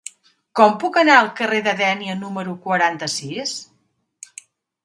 Com 0.59 0.71
puc 0.83 0.95
anar 1.01 1.17
al 1.17 1.29
carrer 1.41 1.59
de 1.69 1.75
Dénia 1.83 2.17
número 2.23 2.57
quaranta-sis? 2.67 3.55